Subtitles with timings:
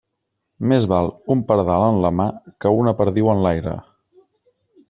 [0.71, 2.27] Més val un pardal en la mà
[2.65, 3.77] que una perdiu en l'aire.